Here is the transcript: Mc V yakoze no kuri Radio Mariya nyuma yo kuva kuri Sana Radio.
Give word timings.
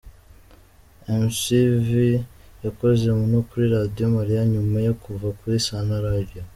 Mc 1.21 1.41
V 1.85 1.89
yakoze 2.63 3.07
no 3.31 3.41
kuri 3.47 3.65
Radio 3.75 4.05
Mariya 4.17 4.41
nyuma 4.53 4.77
yo 4.87 4.93
kuva 5.01 5.27
kuri 5.39 5.55
Sana 5.67 5.93
Radio. 6.07 6.41